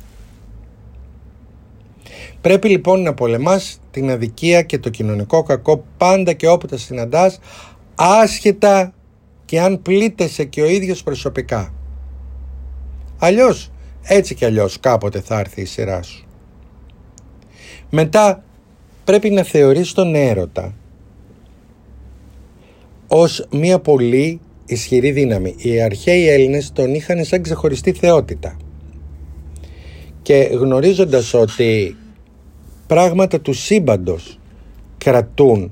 Πρέπει 2.42 2.70
λοιπόν 2.70 3.02
να 3.02 3.14
πολεμάς 3.14 3.80
την 3.92 4.12
αδικία 4.12 4.62
και 4.62 4.80
το 4.80 4.90
κοινωνικό 4.90 5.44
κακό 5.44 5.86
πάντα 5.98 6.34
και 6.34 6.48
όποτε 6.48 6.78
συναντάς, 6.78 7.40
άσχετα 7.96 8.94
και 9.46 9.62
αν 9.62 9.82
πλήττεσαι 9.82 10.44
και 10.44 10.62
ο 10.62 10.66
ίδιος 10.68 11.04
προσωπικά. 11.04 11.74
Αλλιώς, 13.18 13.71
έτσι 14.04 14.36
κι 14.36 14.46
αλλιώς 14.46 14.80
κάποτε 14.80 15.20
θα 15.22 15.40
έρθει 15.40 15.62
η 15.62 15.66
σειρά 15.66 16.02
σου. 16.02 16.26
Μετά 17.90 18.44
πρέπει 19.04 19.30
να 19.30 19.44
θεωρείς 19.44 19.94
τον 19.94 20.16
έρωτα 20.16 20.74
ως 23.08 23.48
μια 23.52 23.80
πολύ 23.80 24.40
ισχυρή 24.66 25.12
δύναμη. 25.12 25.56
Οι 25.58 25.82
αρχαίοι 25.82 26.28
Έλληνες 26.28 26.72
τον 26.72 26.94
είχαν 26.94 27.24
σαν 27.24 27.42
ξεχωριστή 27.42 27.92
θεότητα. 27.92 28.58
Και 30.22 30.36
γνωρίζοντας 30.36 31.34
ότι 31.34 31.96
πράγματα 32.88 33.42
του 33.42 33.54
σύμπαντος 33.54 34.40
κρατούν 34.98 35.72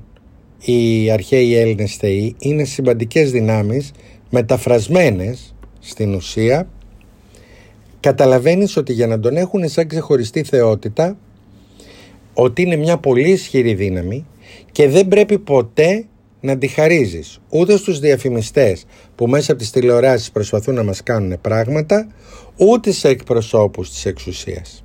οι 0.64 1.10
αρχαίοι 1.10 1.56
Έλληνες 1.56 1.94
θεοί 1.96 2.34
είναι 2.38 2.64
συμπαντικές 2.64 3.30
δυνάμεις 3.30 3.92
μεταφρασμένες 4.30 5.54
στην 5.78 6.14
ουσία 6.14 6.68
καταλαβαίνεις 8.00 8.76
ότι 8.76 8.92
για 8.92 9.06
να 9.06 9.20
τον 9.20 9.36
έχουν 9.36 9.68
σαν 9.68 9.88
ξεχωριστή 9.88 10.42
θεότητα 10.42 11.16
ότι 12.34 12.62
είναι 12.62 12.76
μια 12.76 12.96
πολύ 12.96 13.30
ισχυρή 13.30 13.74
δύναμη 13.74 14.26
και 14.72 14.88
δεν 14.88 15.08
πρέπει 15.08 15.38
ποτέ 15.38 16.04
να 16.40 16.58
τη 16.58 16.66
χαρίζεις 16.66 17.40
ούτε 17.48 17.76
στους 17.76 17.98
διαφημιστές 17.98 18.84
που 19.14 19.26
μέσα 19.26 19.52
από 19.52 19.60
τις 19.60 19.70
τηλεοράσεις 19.70 20.30
προσπαθούν 20.30 20.74
να 20.74 20.82
μας 20.82 21.02
κάνουν 21.02 21.40
πράγματα 21.40 22.08
ούτε 22.56 22.90
σε 22.92 23.08
εκπροσώπους 23.08 23.90
της 23.90 24.06
εξουσίας. 24.06 24.84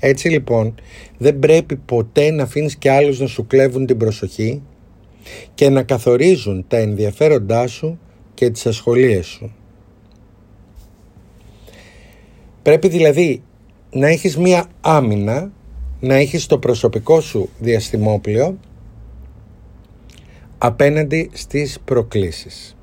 Έτσι 0.00 0.28
λοιπόν 0.28 0.74
δεν 1.18 1.38
πρέπει 1.38 1.76
ποτέ 1.76 2.30
να 2.30 2.42
αφήνεις 2.42 2.76
και 2.76 2.90
άλλους 2.90 3.20
να 3.20 3.26
σου 3.26 3.46
κλέβουν 3.46 3.86
την 3.86 3.96
προσοχή 3.96 4.62
και 5.54 5.68
να 5.68 5.82
καθορίζουν 5.82 6.64
τα 6.68 6.76
ενδιαφέροντά 6.76 7.66
σου 7.66 7.98
και 8.34 8.50
τις 8.50 8.66
ασχολίες 8.66 9.26
σου. 9.26 9.52
Πρέπει 12.68 12.88
δηλαδή 12.88 13.42
να 13.90 14.08
έχεις 14.08 14.36
μία 14.36 14.66
άμυνα, 14.80 15.52
να 16.00 16.14
έχεις 16.14 16.46
το 16.46 16.58
προσωπικό 16.58 17.20
σου 17.20 17.48
διαστημόπλαιο 17.58 18.58
απέναντι 20.58 21.30
στις 21.32 21.78
προκλήσεις. 21.84 22.76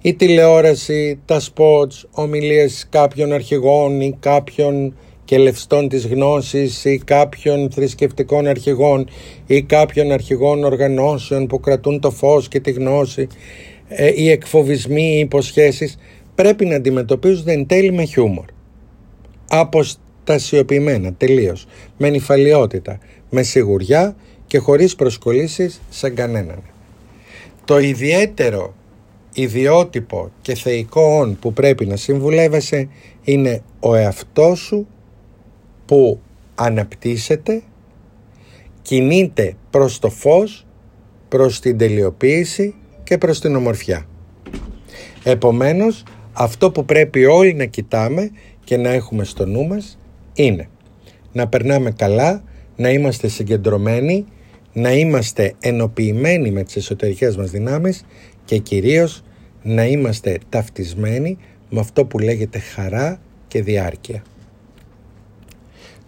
Η 0.00 0.14
τηλεόραση, 0.14 1.20
τα 1.24 1.40
σποτς, 1.40 2.06
ομιλίες 2.10 2.86
κάποιων 2.90 3.32
αρχηγών 3.32 4.00
ή 4.00 4.16
κάποιων 4.20 4.96
κελευστών 5.24 5.88
της 5.88 6.06
γνώσης 6.06 6.84
ή 6.84 6.98
κάποιων 7.04 7.70
θρησκευτικών 7.70 8.46
αρχηγών 8.46 9.08
ή 9.46 9.62
κάποιων 9.62 10.12
αρχηγών 10.12 10.64
οργανώσεων 10.64 11.46
που 11.46 11.60
κρατούν 11.60 12.00
το 12.00 12.10
φως 12.10 12.48
και 12.48 12.60
τη 12.60 12.70
γνώση, 12.70 13.26
ε, 13.88 14.12
οι 14.14 14.30
εκφοβισμοί, 14.30 15.16
οι 15.16 15.18
υποσχέσεις 15.18 15.98
πρέπει 16.36 16.64
να 16.66 16.76
αντιμετωπίζονται 16.76 17.52
εν 17.52 17.66
τέλει 17.66 17.92
με 17.92 18.04
χιούμορ. 18.04 18.44
Αποστασιοποιημένα, 19.48 21.12
τελείως, 21.12 21.66
με 21.96 22.10
νυφαλιότητα, 22.10 22.98
με 23.30 23.42
σιγουριά 23.42 24.16
και 24.46 24.58
χωρίς 24.58 24.94
προσκολήσεις 24.94 25.80
σε 25.90 26.10
κανέναν. 26.10 26.62
Το 27.64 27.78
ιδιαίτερο 27.78 28.74
ιδιότυπο 29.34 30.30
και 30.42 30.54
θεϊκό 30.54 31.18
όν 31.18 31.38
που 31.38 31.52
πρέπει 31.52 31.86
να 31.86 31.96
συμβουλεύεσαι 31.96 32.88
είναι 33.22 33.62
ο 33.80 33.94
εαυτός 33.94 34.58
σου 34.58 34.86
που 35.86 36.20
αναπτύσσεται, 36.54 37.62
κινείται 38.82 39.56
προς 39.70 39.98
το 39.98 40.10
φως, 40.10 40.66
προς 41.28 41.60
την 41.60 41.78
τελειοποίηση 41.78 42.74
και 43.04 43.18
προς 43.18 43.40
την 43.40 43.56
ομορφιά. 43.56 44.06
Επομένως, 45.22 46.02
αυτό 46.36 46.70
που 46.70 46.84
πρέπει 46.84 47.24
όλοι 47.24 47.54
να 47.54 47.64
κοιτάμε 47.64 48.30
και 48.64 48.76
να 48.76 48.88
έχουμε 48.88 49.24
στο 49.24 49.46
νου 49.46 49.66
μας 49.66 49.98
είναι 50.34 50.68
να 51.36 51.48
περνάμε 51.48 51.90
καλά, 51.90 52.42
να 52.76 52.90
είμαστε 52.90 53.28
συγκεντρωμένοι, 53.28 54.24
να 54.72 54.92
είμαστε 54.92 55.54
ενοποιημένοι 55.60 56.50
με 56.50 56.62
τις 56.62 56.76
εσωτερικές 56.76 57.36
μας 57.36 57.50
δυνάμεις 57.50 58.04
και 58.44 58.58
κυρίως 58.58 59.22
να 59.62 59.86
είμαστε 59.86 60.38
ταυτισμένοι 60.48 61.38
με 61.70 61.80
αυτό 61.80 62.04
που 62.04 62.18
λέγεται 62.18 62.58
χαρά 62.58 63.20
και 63.48 63.62
διάρκεια. 63.62 64.22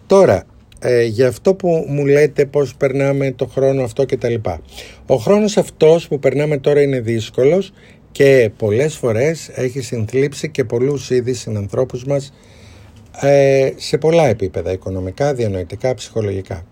Τώρα, 0.07 0.43
ε, 0.79 1.03
για 1.03 1.27
αυτό 1.27 1.55
που 1.55 1.85
μου 1.87 2.05
λέτε 2.05 2.45
πώς 2.45 2.75
περνάμε 2.75 3.31
το 3.31 3.45
χρόνο 3.45 3.83
αυτό 3.83 4.05
και 4.05 4.17
τα 4.17 4.29
λοιπά. 4.29 4.61
Ο 5.05 5.15
χρόνος 5.15 5.57
αυτός 5.57 6.07
που 6.07 6.19
περνάμε 6.19 6.57
τώρα 6.57 6.81
είναι 6.81 6.99
δύσκολος 6.99 7.73
και 8.11 8.51
πολλές 8.57 8.95
φορές 8.95 9.49
έχει 9.49 9.81
συνθλίψει 9.81 10.49
και 10.49 10.63
πολλούς 10.63 11.09
είδη 11.09 11.33
συνανθρώπους 11.33 12.05
μας 12.05 12.33
ε, 13.21 13.71
σε 13.75 13.97
πολλά 13.97 14.27
επίπεδα, 14.27 14.71
οικονομικά, 14.71 15.33
διανοητικά, 15.33 15.93
ψυχολογικά. 15.93 16.65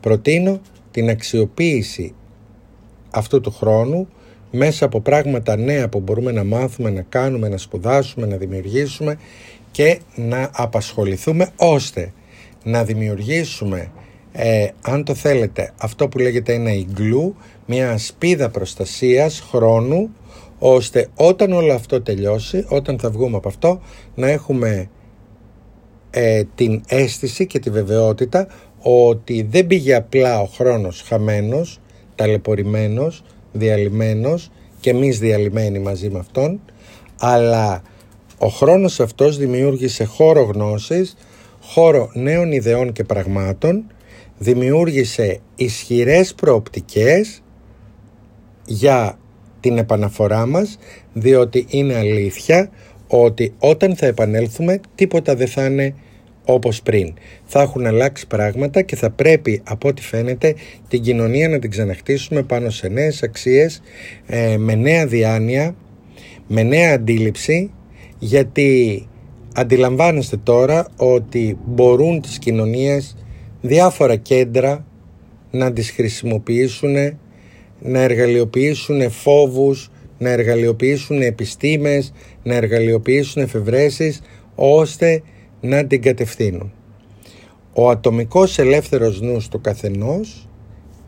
Προτείνω 0.00 0.60
την 0.90 1.08
αξιοποίηση 1.08 2.14
αυτού 3.10 3.40
του 3.40 3.50
χρόνου 3.50 4.08
μέσα 4.50 4.84
από 4.84 5.00
πράγματα 5.00 5.56
νέα 5.56 5.88
που 5.88 6.00
μπορούμε 6.00 6.32
να 6.32 6.44
μάθουμε, 6.44 6.90
να 6.90 7.02
κάνουμε, 7.02 7.48
να 7.48 7.56
σπουδάσουμε, 7.56 8.26
να 8.26 8.36
δημιουργήσουμε 8.36 9.18
και 9.70 10.00
να 10.14 10.50
απασχοληθούμε 10.52 11.48
ώστε 11.56 12.12
να 12.64 12.84
δημιουργήσουμε 12.84 13.90
ε, 14.32 14.68
αν 14.80 15.04
το 15.04 15.14
θέλετε 15.14 15.72
αυτό 15.76 16.08
που 16.08 16.18
λέγεται 16.18 16.52
ένα 16.54 16.72
ιγκλού 16.72 17.36
μια 17.66 17.98
σπίδα 17.98 18.48
προστασίας 18.48 19.40
χρόνου 19.40 20.10
ώστε 20.58 21.08
όταν 21.14 21.52
όλο 21.52 21.72
αυτό 21.72 22.02
τελειώσει 22.02 22.64
όταν 22.68 22.98
θα 22.98 23.10
βγούμε 23.10 23.36
από 23.36 23.48
αυτό 23.48 23.80
να 24.14 24.28
έχουμε 24.28 24.90
ε, 26.10 26.42
την 26.54 26.82
αίσθηση 26.88 27.46
και 27.46 27.58
τη 27.58 27.70
βεβαιότητα 27.70 28.46
ότι 28.78 29.46
δεν 29.50 29.66
πήγε 29.66 29.94
απλά 29.94 30.40
ο 30.40 30.44
χρόνος 30.44 31.02
χαμένος, 31.02 31.80
ταλαιπωρημένος, 32.14 33.22
διαλυμένος 33.52 34.50
και 34.80 34.90
εμείς 34.90 35.18
διαλυμένοι 35.18 35.78
μαζί 35.78 36.10
με 36.10 36.18
αυτόν 36.18 36.60
αλλά 37.20 37.82
ο 38.38 38.48
χρόνος 38.48 39.00
αυτός 39.00 39.36
δημιούργησε 39.36 40.04
χώρο 40.04 40.42
γνώσης, 40.42 41.16
χώρο 41.62 42.10
νέων 42.12 42.52
ιδεών 42.52 42.92
και 42.92 43.04
πραγμάτων, 43.04 43.84
δημιούργησε 44.42 45.40
ισχυρές 45.56 46.34
προοπτικές 46.34 47.42
για 48.66 49.18
την 49.60 49.78
επαναφορά 49.78 50.46
μας, 50.46 50.78
διότι 51.12 51.66
είναι 51.68 51.96
αλήθεια 51.96 52.70
ότι 53.06 53.54
όταν 53.58 53.96
θα 53.96 54.06
επανέλθουμε 54.06 54.80
τίποτα 54.94 55.34
δεν 55.36 55.48
θα 55.48 55.64
είναι 55.64 55.94
όπως 56.44 56.82
πριν. 56.82 57.14
Θα 57.44 57.60
έχουν 57.60 57.86
αλλάξει 57.86 58.26
πράγματα 58.26 58.82
και 58.82 58.96
θα 58.96 59.10
πρέπει 59.10 59.60
από 59.64 59.88
ό,τι 59.88 60.02
φαίνεται 60.02 60.54
την 60.88 61.02
κοινωνία 61.02 61.48
να 61.48 61.58
την 61.58 61.70
ξαναχτίσουμε 61.70 62.42
πάνω 62.42 62.70
σε 62.70 62.88
νέες 62.88 63.22
αξίες, 63.22 63.82
ε, 64.26 64.56
με 64.56 64.74
νέα 64.74 65.06
διάνοια, 65.06 65.74
με 66.46 66.62
νέα 66.62 66.94
αντίληψη 66.94 67.70
γιατί 68.18 69.06
αντιλαμβάνεστε 69.54 70.36
τώρα 70.36 70.88
ότι 70.96 71.58
μπορούν 71.64 72.20
τις 72.20 72.38
κοινωνίες 72.38 73.16
διάφορα 73.62 74.16
κέντρα 74.16 74.86
να 75.50 75.72
τις 75.72 75.90
χρησιμοποιήσουν, 75.90 76.94
να 77.80 78.00
εργαλειοποιήσουν 78.00 79.10
φόβους, 79.10 79.90
να 80.18 80.30
εργαλειοποιήσουν 80.30 81.22
επιστήμες, 81.22 82.12
να 82.42 82.54
εργαλειοποιήσουν 82.54 83.42
εφευρέσεις, 83.42 84.20
ώστε 84.54 85.22
να 85.60 85.86
την 85.86 86.02
κατευθύνουν. 86.02 86.72
Ο 87.72 87.90
ατομικός 87.90 88.58
ελεύθερος 88.58 89.20
νους 89.20 89.48
του 89.48 89.60
καθενός 89.60 90.48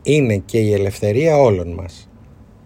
είναι 0.03 0.37
και 0.37 0.59
η 0.59 0.73
ελευθερία 0.73 1.37
όλων 1.37 1.73
μας. 1.73 2.09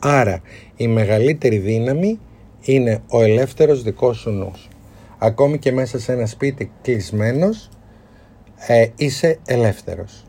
Άρα 0.01 0.41
η 0.75 0.87
μεγαλύτερη 0.87 1.57
δύναμη 1.57 2.19
είναι 2.61 3.03
ο 3.09 3.21
ελεύθερος 3.21 3.83
δικός 3.83 4.17
σου 4.17 4.29
νους. 4.29 4.67
Ακόμη 5.17 5.57
και 5.57 5.71
μέσα 5.71 5.99
σε 5.99 6.11
ένα 6.11 6.25
σπίτι 6.25 6.71
κλεισμένος 6.81 7.69
ε, 8.67 8.87
είσαι 8.95 9.39
ελεύθερος. 9.45 10.23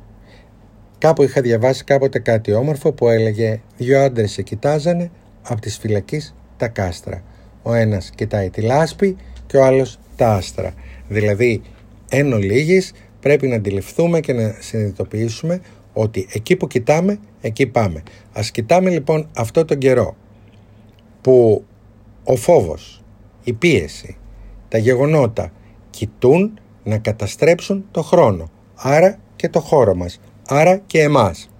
Κάπου 0.98 1.22
είχα 1.22 1.40
διαβάσει 1.40 1.84
κάποτε 1.84 2.18
κάτι 2.18 2.52
όμορφο 2.52 2.92
που 2.92 3.08
έλεγε 3.08 3.60
«Δυο 3.76 4.00
άντρες 4.00 4.30
σε 4.30 4.42
κοιτάζανε 4.42 5.10
από 5.42 5.60
τις 5.60 5.78
φυλακής 5.78 6.34
τα 6.56 6.68
κάστρα. 6.68 7.22
Ο 7.62 7.74
ένας 7.74 8.10
κοιτάει 8.10 8.50
τη 8.50 8.60
λάσπη 8.60 9.16
και 9.46 9.56
ο 9.56 9.64
άλλος 9.64 9.98
τα 10.16 10.34
άστρα». 10.34 10.74
Δηλαδή, 11.08 11.62
εν 12.10 12.32
ολίγης, 12.32 12.92
πρέπει 13.20 13.46
να 13.46 13.54
αντιληφθούμε 13.54 14.20
και 14.20 14.32
να 14.32 14.56
συνειδητοποιήσουμε 14.58 15.60
ότι 15.92 16.28
εκεί 16.32 16.56
που 16.56 16.66
κοιτάμε, 16.66 17.18
εκεί 17.40 17.66
πάμε. 17.66 18.02
Ας 18.32 18.50
κοιτάμε 18.50 18.90
λοιπόν 18.90 19.28
αυτό 19.36 19.64
τον 19.64 19.78
καιρό 19.78 20.16
που 21.20 21.64
ο 22.24 22.36
φόβος, 22.36 23.02
η 23.44 23.52
πίεση, 23.52 24.16
τα 24.68 24.78
γεγονότα 24.78 25.52
κοιτούν 25.90 26.60
να 26.82 26.98
καταστρέψουν 26.98 27.84
το 27.90 28.02
χρόνο, 28.02 28.50
άρα 28.74 29.18
και 29.36 29.48
το 29.48 29.60
χώρο 29.60 29.94
μας, 29.94 30.20
άρα 30.46 30.76
και 30.86 31.00
εμάς. 31.00 31.50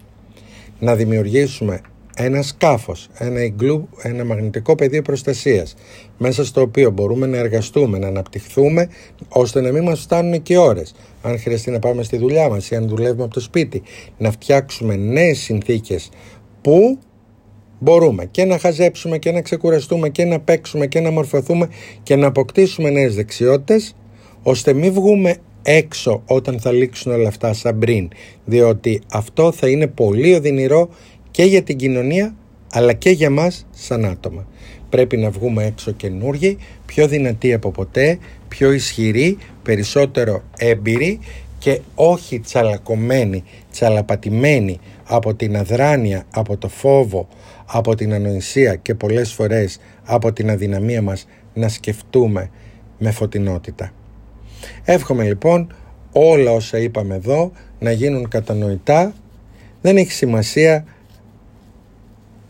Να 0.78 0.94
δημιουργήσουμε 0.94 1.80
ένα 2.16 2.42
σκάφος, 2.42 3.09
ένα 3.18 3.42
ιγκλού, 3.44 3.88
ένα 4.02 4.24
μαγνητικό 4.24 4.74
πεδίο 4.74 5.02
προστασίας, 5.02 5.74
μέσα 6.18 6.44
στο 6.44 6.61
οποίο 6.61 6.90
μπορούμε 6.90 7.26
να 7.26 7.37
εργαστούμε, 7.37 7.98
να 7.98 8.06
αναπτυχθούμε, 8.06 8.88
ώστε 9.28 9.61
να 9.61 9.72
μην 9.72 9.83
μας 9.83 10.00
φτάνουν 10.00 10.42
και 10.42 10.59
ώρες. 10.59 10.94
Αν 11.22 11.38
χρειαστεί 11.38 11.70
να 11.70 11.78
πάμε 11.78 12.02
στη 12.02 12.16
δουλειά 12.16 12.48
μας 12.48 12.70
ή 12.70 12.76
αν 12.76 12.88
δουλεύουμε 12.88 13.24
από 13.24 13.35
το 13.35 13.40
σπίτι, 13.40 13.83
να 14.18 14.30
φτιάξουμε 14.30 14.96
νέες 14.96 15.38
συνθήκες 15.38 16.11
που 16.61 16.98
μπορούμε 17.78 18.24
και 18.24 18.44
να 18.44 18.59
χαζέψουμε 18.59 19.18
και 19.18 19.33
να 19.33 19.40
ξεκουραστούμε 19.40 20.09
και 20.09 20.24
να 20.24 20.40
παίξουμε 20.40 20.87
και 20.87 21.00
να 21.00 21.11
μορφωθούμε 21.11 21.68
και 22.02 22.16
να 22.16 22.26
αποκτήσουμε 22.26 22.90
νέες 22.90 23.14
δεξιότητες 23.14 23.94
ώστε 24.42 24.72
μην 24.72 24.92
βγούμε 24.92 25.37
έξω 25.62 26.22
όταν 26.26 26.61
θα 26.61 26.72
λήξουν 26.72 27.12
όλα 27.12 27.29
αυτά 27.29 27.53
σαν 27.53 27.79
πριν 27.79 28.09
διότι 28.44 29.00
αυτό 29.12 29.53
θα 29.53 29.68
είναι 29.68 29.87
πολύ 29.87 30.35
οδυνηρό 30.35 30.88
και 31.31 31.44
για 31.44 31.62
την 31.62 31.76
κοινωνία 31.76 32.35
αλλά 32.72 32.92
και 32.92 33.11
για 33.11 33.31
μας 33.31 33.66
σαν 33.70 34.05
άτομα. 34.05 34.46
Πρέπει 34.88 35.16
να 35.16 35.31
βγούμε 35.31 35.64
έξω 35.64 35.90
καινούργοι, 35.92 36.59
πιο 36.87 37.09
δυνατοί 37.09 37.53
από 37.53 37.70
ποτέ, 37.70 38.18
πιο 38.48 38.72
ισχυροί, 38.72 39.38
περισσότερο 39.62 40.42
έμπειροι 40.59 41.18
και 41.59 41.81
όχι 41.94 42.40
τσαλακωμένοι, 42.40 43.44
τσαλαπατημένοι 43.70 44.79
από 45.05 45.35
την 45.35 45.57
αδράνεια, 45.57 46.26
από 46.31 46.57
το 46.57 46.68
φόβο, 46.68 47.29
από 47.66 47.94
την 47.94 48.12
ανοησία 48.12 48.74
και 48.74 48.94
πολλές 48.94 49.33
φορές 49.33 49.81
από 50.05 50.33
την 50.33 50.50
αδυναμία 50.50 51.03
μας 51.03 51.26
να 51.55 51.68
σκεφτούμε 51.68 52.50
με 52.98 53.11
φωτεινότητα. 53.11 53.92
Εύχομαι 54.85 55.25
λοιπόν 55.25 55.75
όλα 56.12 56.51
όσα 56.53 56.79
είπαμε 56.79 57.14
εδώ 57.14 57.53
να 57.79 57.92
γίνουν 57.92 58.29
κατανοητά. 58.29 59.14
Δεν 59.81 59.96
έχει 59.96 60.12
σημασία 60.12 60.85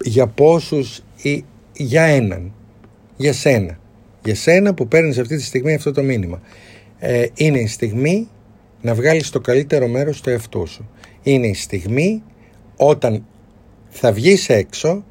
για 0.02 0.26
πόσους 0.26 1.02
ή 1.22 1.44
για 1.72 2.02
έναν. 2.02 2.52
Για 3.16 3.32
σένα. 3.32 3.78
Για 4.24 4.34
σένα 4.34 4.74
που 4.74 4.88
παίρνεις 4.88 5.18
αυτή 5.18 5.36
τη 5.36 5.42
στιγμή 5.42 5.74
αυτό 5.74 5.92
το 5.92 6.02
μήνυμα. 6.02 6.40
Ε, 6.98 7.26
είναι 7.34 7.58
η 7.58 7.66
στιγμή 7.66 8.28
να 8.80 8.94
βγάλεις 8.94 9.30
το 9.30 9.40
καλύτερο 9.40 9.88
μέρος 9.88 10.20
του 10.20 10.30
εαυτού 10.30 10.66
σου. 10.66 10.90
Είναι 11.22 11.46
η 11.46 11.54
στιγμή 11.54 12.22
όταν 12.76 13.24
θα 13.88 14.12
βγεις 14.12 14.48
έξω 14.48 15.04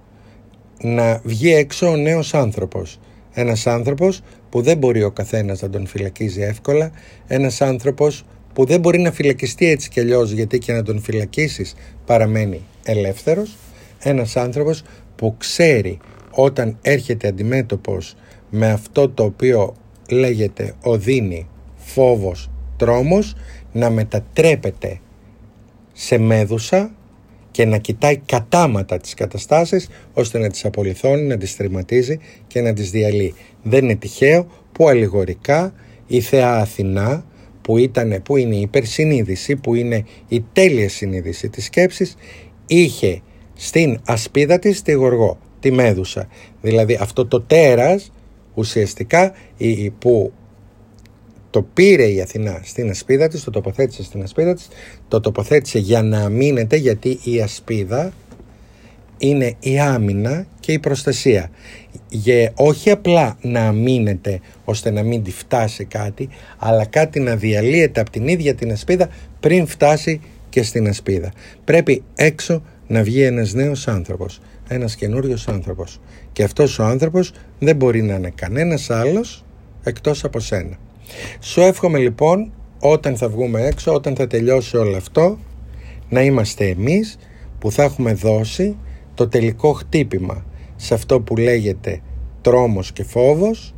να 0.81 1.21
βγει 1.23 1.53
έξω 1.53 1.87
ο 1.87 1.95
νέος 1.95 2.33
άνθρωπος. 2.33 2.99
Ένας 3.33 3.67
άνθρωπος 3.67 4.21
που 4.49 4.61
δεν 4.61 4.77
μπορεί 4.77 5.03
ο 5.03 5.11
καθένας 5.11 5.61
να 5.61 5.69
τον 5.69 5.87
φυλακίζει 5.87 6.41
εύκολα, 6.41 6.91
ένας 7.27 7.61
άνθρωπος 7.61 8.25
που 8.53 8.65
δεν 8.65 8.79
μπορεί 8.79 8.99
να 8.99 9.11
φυλακιστεί 9.11 9.69
έτσι 9.69 9.89
κι 9.89 9.99
αλλιώς 9.99 10.31
γιατί 10.31 10.57
και 10.57 10.73
να 10.73 10.83
τον 10.83 11.01
φυλακίσεις 11.01 11.75
παραμένει 12.05 12.61
ελεύθερος, 12.83 13.57
ένας 13.99 14.35
άνθρωπος 14.35 14.83
που 15.15 15.35
ξέρει 15.37 15.99
όταν 16.31 16.77
έρχεται 16.81 17.27
αντιμέτωπος 17.27 18.15
με 18.49 18.69
αυτό 18.69 19.09
το 19.09 19.23
οποίο 19.23 19.75
λέγεται 20.09 20.73
οδύνη, 20.83 21.47
φόβος, 21.75 22.49
τρόμος 22.77 23.35
να 23.71 23.89
μετατρέπεται 23.89 24.99
σε 25.93 26.17
μέδουσα 26.17 26.91
και 27.51 27.65
να 27.65 27.77
κοιτάει 27.77 28.17
κατάματα 28.17 28.97
τις 28.97 29.13
καταστάσεις 29.13 29.89
ώστε 30.13 30.39
να 30.39 30.49
τις 30.49 30.65
απολυθώνει, 30.65 31.21
να 31.21 31.37
τις 31.37 31.53
θρηματίζει 31.53 32.19
και 32.47 32.61
να 32.61 32.73
τις 32.73 32.91
διαλύει. 32.91 33.33
Δεν 33.63 33.83
είναι 33.83 33.95
τυχαίο 33.95 34.47
που 34.71 34.87
αλληγορικά 34.87 35.73
η 36.07 36.21
θεά 36.21 36.55
Αθηνά 36.55 37.25
που, 37.61 37.77
ήταν, 37.77 38.21
που 38.23 38.37
είναι 38.37 38.55
η 38.55 38.61
υπερσυνείδηση, 38.61 39.55
που 39.55 39.75
είναι 39.75 40.05
η 40.27 40.45
τέλεια 40.53 40.89
συνείδηση 40.89 41.49
της 41.49 41.65
σκέψης, 41.65 42.15
είχε 42.67 43.21
στην 43.53 43.99
ασπίδα 44.05 44.59
της 44.59 44.81
τη 44.81 44.91
Γοργό, 44.91 45.39
τη 45.59 45.71
Μέδουσα. 45.71 46.27
Δηλαδή 46.61 46.97
αυτό 47.01 47.25
το 47.25 47.41
τέρας 47.41 48.11
ουσιαστικά 48.53 49.33
που 49.99 50.33
το 51.49 51.61
πήρε 51.61 52.05
η 52.05 52.21
Αθηνά 52.21 52.61
στην 52.63 52.89
ασπίδα 52.89 53.27
της, 53.27 53.43
το 53.43 53.51
τοποθέτησε 53.51 54.03
στην 54.03 54.23
ασπίδα 54.23 54.53
της, 54.53 54.67
το 55.07 55.19
τοποθέτησε 55.19 55.79
για 55.79 56.01
να 56.01 56.19
αμήνεται 56.19 56.75
γιατί 56.75 57.19
η 57.23 57.41
ασπίδα 57.41 58.13
είναι 59.17 59.55
η 59.59 59.79
άμυνα 59.79 60.45
και 60.59 60.71
η 60.71 60.79
προστασία. 60.79 61.49
Για 62.09 62.51
όχι 62.55 62.89
απλά 62.89 63.37
να 63.41 63.67
αμήνεται 63.67 64.39
ώστε 64.65 64.91
να 64.91 65.03
μην 65.03 65.23
τη 65.23 65.31
φτάσει 65.31 65.85
κάτι, 65.85 66.29
αλλά 66.57 66.85
κάτι 66.85 67.19
να 67.19 67.35
διαλύεται 67.35 67.99
από 67.99 68.09
την 68.09 68.27
ίδια 68.27 68.55
την 68.55 68.71
ασπίδα 68.71 69.09
πριν 69.39 69.67
φτάσει 69.67 70.21
και 70.49 70.63
στην 70.63 70.87
ασπίδα. 70.87 71.31
Πρέπει 71.63 72.03
έξω 72.15 72.61
να 72.87 73.03
βγει 73.03 73.21
ένας 73.21 73.53
νέος 73.53 73.87
άνθρωπος, 73.87 74.41
ένας 74.67 74.95
καινούριος 74.95 75.47
άνθρωπος. 75.47 75.99
Και 76.31 76.43
αυτός 76.43 76.79
ο 76.79 76.83
άνθρωπος 76.83 77.31
δεν 77.59 77.75
μπορεί 77.75 78.01
να 78.01 78.15
είναι 78.15 78.31
κανένας 78.35 78.89
άλλος 78.89 79.45
εκτός 79.83 80.23
από 80.23 80.39
σένα. 80.39 80.77
Σου 81.39 81.61
εύχομαι 81.61 81.99
λοιπόν 81.99 82.51
όταν 82.79 83.17
θα 83.17 83.29
βγούμε 83.29 83.65
έξω, 83.65 83.93
όταν 83.93 84.15
θα 84.15 84.27
τελειώσει 84.27 84.77
όλο 84.77 84.97
αυτό, 84.97 85.37
να 86.09 86.21
είμαστε 86.21 86.67
εμείς 86.67 87.17
που 87.59 87.71
θα 87.71 87.83
έχουμε 87.83 88.13
δώσει 88.13 88.77
το 89.13 89.27
τελικό 89.27 89.73
χτύπημα 89.73 90.45
σε 90.75 90.93
αυτό 90.93 91.21
που 91.21 91.35
λέγεται 91.35 92.01
τρόμος 92.41 92.91
και 92.91 93.03
φόβος 93.03 93.75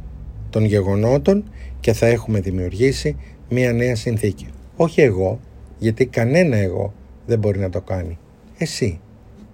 των 0.50 0.66
γεγονότων 0.66 1.52
και 1.80 1.94
θα 1.94 2.08
έχουμε 2.08 2.40
δημιουργήσει 2.40 3.16
μια 3.50 3.74
νέα 3.74 3.96
συνθήκη. 3.96 4.48
Όχι 4.76 5.02
εγώ, 5.02 5.40
γιατί 5.78 6.06
κανένα 6.06 6.58
εγώ 6.58 6.94
δεν 7.26 7.40
μπορεί 7.40 7.60
να 7.60 7.70
το 7.70 7.82
κάνει. 7.82 8.18
Εσύ 8.58 9.00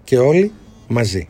και 0.03 0.17
όλοι 0.17 0.51
μαζί. 0.87 1.27